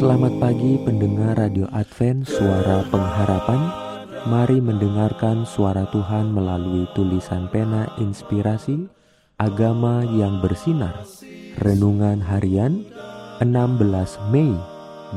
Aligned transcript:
Selamat 0.00 0.32
pagi 0.40 0.80
pendengar 0.80 1.36
Radio 1.36 1.68
Advent 1.76 2.24
Suara 2.24 2.80
Pengharapan. 2.88 3.68
Mari 4.32 4.56
mendengarkan 4.56 5.44
suara 5.44 5.84
Tuhan 5.92 6.32
melalui 6.32 6.88
tulisan 6.96 7.52
pena 7.52 7.84
inspirasi 8.00 8.88
Agama 9.36 10.00
yang 10.08 10.40
bersinar. 10.40 11.04
Renungan 11.60 12.16
harian 12.24 12.80
16 13.44 14.32
Mei 14.32 14.56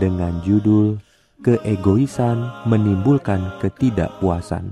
dengan 0.04 0.44
judul 0.44 1.00
Keegoisan 1.48 2.68
menimbulkan 2.68 3.56
ketidakpuasan. 3.64 4.68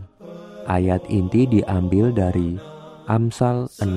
Ayat 0.68 1.08
inti 1.08 1.48
diambil 1.48 2.12
dari 2.12 2.60
Amsal 3.08 3.72
6 3.80 3.88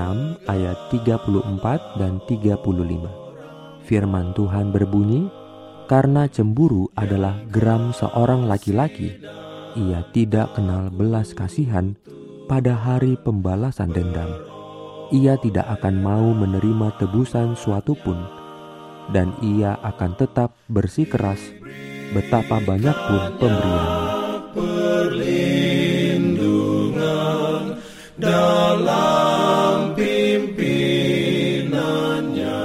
ayat 0.46 0.78
34 0.94 1.98
dan 1.98 2.22
35 2.30 2.54
Firman 3.84 4.32
Tuhan 4.32 4.72
berbunyi, 4.72 5.28
karena 5.84 6.28
cemburu 6.28 6.88
adalah 6.96 7.36
geram 7.52 7.92
seorang 7.92 8.48
laki-laki 8.48 9.20
ia 9.74 10.06
tidak 10.14 10.54
kenal 10.54 10.86
belas 10.86 11.34
kasihan 11.34 11.98
pada 12.46 12.78
hari 12.78 13.18
pembalasan 13.18 13.90
dendam. 13.90 14.30
Ia 15.10 15.34
tidak 15.42 15.66
akan 15.78 15.94
mau 15.98 16.30
menerima 16.30 16.94
tebusan 17.02 17.58
suatu 17.58 17.98
pun, 17.98 18.14
dan 19.10 19.34
ia 19.42 19.74
akan 19.82 20.14
tetap 20.14 20.54
bersikeras 20.70 21.42
betapa 22.14 22.62
banyak 22.62 22.94
pun 22.94 23.34
pimpinannya. 29.98 32.58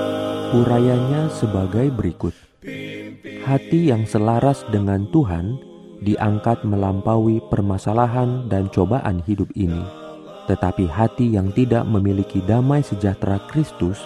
Urayanya 0.54 1.34
sebagai 1.34 1.90
berikut. 1.90 2.38
Hati 3.50 3.90
yang 3.90 4.06
selaras 4.06 4.62
dengan 4.70 5.10
Tuhan 5.10 5.58
diangkat 6.06 6.62
melampaui 6.70 7.42
permasalahan 7.50 8.46
dan 8.46 8.70
cobaan 8.70 9.26
hidup 9.26 9.50
ini. 9.58 9.82
Tetapi 10.46 10.86
hati 10.86 11.34
yang 11.34 11.50
tidak 11.58 11.82
memiliki 11.90 12.46
damai 12.46 12.86
sejahtera 12.86 13.42
Kristus 13.50 14.06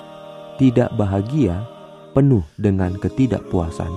tidak 0.56 0.96
bahagia, 0.96 1.60
penuh 2.16 2.40
dengan 2.56 2.96
ketidakpuasan. 2.96 3.92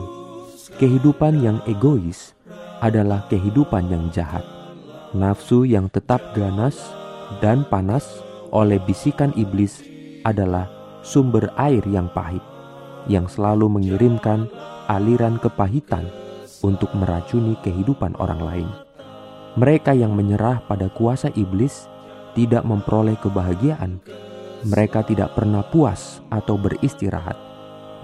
Kehidupan 0.83 1.39
yang 1.39 1.63
egois 1.71 2.35
adalah 2.83 3.23
kehidupan 3.31 3.87
yang 3.87 4.11
jahat. 4.11 4.43
Nafsu 5.15 5.63
yang 5.63 5.87
tetap 5.95 6.35
ganas 6.35 6.75
dan 7.39 7.63
panas 7.71 8.03
oleh 8.51 8.83
bisikan 8.83 9.31
iblis 9.39 9.79
adalah 10.27 10.67
sumber 11.07 11.55
air 11.55 11.87
yang 11.87 12.11
pahit, 12.11 12.43
yang 13.07 13.31
selalu 13.31 13.71
mengirimkan 13.71 14.51
aliran 14.87 15.39
kepahitan 15.43 16.07
untuk 16.63 16.91
meracuni 16.97 17.59
kehidupan 17.61 18.17
orang 18.19 18.41
lain. 18.41 18.69
Mereka 19.57 19.97
yang 19.97 20.13
menyerah 20.13 20.63
pada 20.69 20.93
kuasa 20.93 21.33
iblis 21.33 21.89
tidak 22.37 22.63
memperoleh 22.65 23.17
kebahagiaan. 23.19 24.01
Mereka 24.67 25.09
tidak 25.09 25.33
pernah 25.37 25.65
puas 25.65 26.21
atau 26.29 26.61
beristirahat. 26.61 27.37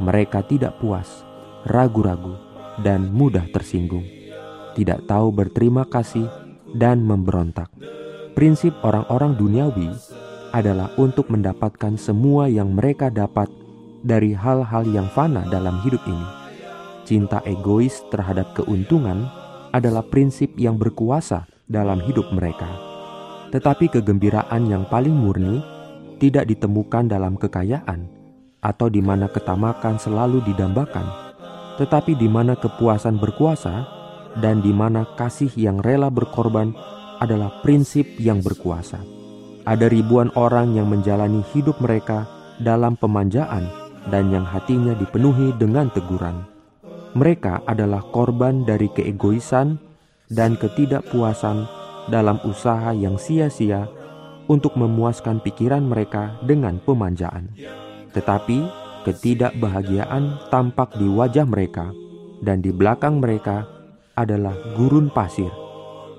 Mereka 0.00 0.48
tidak 0.48 0.80
puas, 0.80 1.26
ragu-ragu, 1.68 2.36
dan 2.80 3.12
mudah 3.12 3.44
tersinggung. 3.52 4.04
Tidak 4.72 5.04
tahu 5.04 5.28
berterima 5.28 5.84
kasih 5.84 6.24
dan 6.72 7.04
memberontak. 7.04 7.68
Prinsip 8.32 8.72
orang-orang 8.80 9.36
duniawi 9.36 9.92
adalah 10.56 10.88
untuk 10.96 11.28
mendapatkan 11.28 12.00
semua 12.00 12.48
yang 12.48 12.72
mereka 12.72 13.12
dapat 13.12 13.52
dari 14.00 14.32
hal-hal 14.32 14.88
yang 14.88 15.08
fana 15.12 15.44
dalam 15.52 15.84
hidup 15.84 16.00
ini 16.08 16.41
Cinta 17.12 17.44
egois 17.44 18.00
terhadap 18.08 18.56
keuntungan 18.56 19.28
adalah 19.68 20.00
prinsip 20.00 20.56
yang 20.56 20.80
berkuasa 20.80 21.44
dalam 21.68 22.00
hidup 22.00 22.32
mereka. 22.32 22.64
Tetapi 23.52 23.92
kegembiraan 23.92 24.64
yang 24.64 24.88
paling 24.88 25.12
murni 25.12 25.60
tidak 26.16 26.48
ditemukan 26.48 27.12
dalam 27.12 27.36
kekayaan 27.36 28.08
atau 28.64 28.88
di 28.88 29.04
mana 29.04 29.28
ketamakan 29.28 30.00
selalu 30.00 30.40
didambakan, 30.40 31.04
tetapi 31.76 32.16
di 32.16 32.32
mana 32.32 32.56
kepuasan 32.56 33.20
berkuasa 33.20 33.84
dan 34.40 34.64
di 34.64 34.72
mana 34.72 35.04
kasih 35.12 35.52
yang 35.52 35.84
rela 35.84 36.08
berkorban 36.08 36.72
adalah 37.20 37.60
prinsip 37.60 38.08
yang 38.16 38.40
berkuasa. 38.40 39.04
Ada 39.68 39.84
ribuan 39.92 40.32
orang 40.32 40.72
yang 40.72 40.88
menjalani 40.88 41.44
hidup 41.52 41.76
mereka 41.76 42.24
dalam 42.56 42.96
pemanjaan 42.96 43.68
dan 44.08 44.32
yang 44.32 44.48
hatinya 44.48 44.96
dipenuhi 44.96 45.52
dengan 45.60 45.92
teguran. 45.92 46.51
Mereka 47.12 47.68
adalah 47.68 48.00
korban 48.08 48.64
dari 48.64 48.88
keegoisan 48.88 49.76
dan 50.32 50.56
ketidakpuasan 50.56 51.68
dalam 52.08 52.40
usaha 52.48 52.96
yang 52.96 53.20
sia-sia 53.20 53.84
untuk 54.48 54.72
memuaskan 54.80 55.44
pikiran 55.44 55.84
mereka 55.84 56.40
dengan 56.42 56.80
pemanjaan. 56.80 57.52
Tetapi 58.16 58.64
ketidakbahagiaan 59.04 60.48
tampak 60.48 60.96
di 60.96 61.04
wajah 61.04 61.44
mereka 61.44 61.92
dan 62.40 62.64
di 62.64 62.72
belakang 62.72 63.20
mereka 63.20 63.68
adalah 64.16 64.56
gurun 64.76 65.08
pasir 65.12 65.52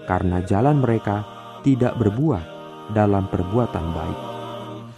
karena 0.06 0.42
jalan 0.46 0.78
mereka 0.81 1.24
tidak 1.64 1.96
berbuah 1.98 2.44
dalam 2.92 3.31
perbuatan 3.31 3.94
baik. 3.96 4.20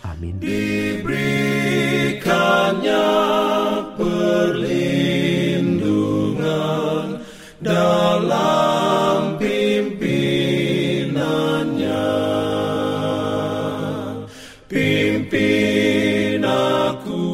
Amin. 0.06 0.38
Diberikannya 0.42 3.25
dalam 7.66 9.42
pimpinannya. 9.42 11.18
Pimpin 14.70 16.46
aku. 16.46 17.26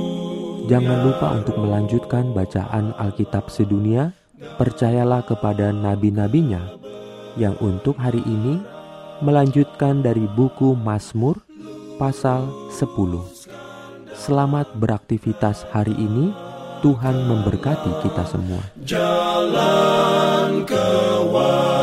Jangan 0.71 1.03
lupa 1.03 1.35
untuk 1.35 1.59
melanjutkan 1.59 2.31
bacaan 2.31 2.95
Alkitab 2.95 3.51
sedunia. 3.51 4.15
Percayalah 4.41 5.21
kepada 5.27 5.69
nabi-nabinya 5.69 6.81
yang 7.37 7.53
untuk 7.61 7.93
hari 7.99 8.25
ini 8.25 8.57
melanjutkan 9.21 10.01
dari 10.01 10.25
buku 10.33 10.73
Mazmur 10.73 11.37
pasal 12.01 12.49
10. 12.73 12.89
Selamat 14.17 14.73
beraktivitas 14.73 15.61
hari 15.69 15.93
ini. 15.93 16.50
Tuhan 16.81 17.29
memberkati 17.29 17.93
kita 18.01 18.25
semua. 18.25 18.57
Jalan 18.81 20.65
kewajiban, 20.65 21.77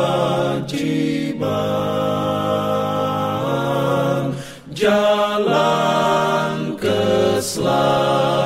jalan 4.75 6.75
keselamatan. 6.75 8.38